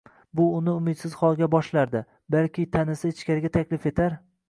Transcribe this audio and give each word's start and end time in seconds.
Bu 0.37 0.45
uniumidsiz 0.59 1.17
holga 1.19 1.51
boshlardi. 1.57 2.03
Balki 2.39 2.69
tanisa 2.79 3.15
ichkariga 3.15 3.57
taklif 3.63 3.91
etar 3.97 4.23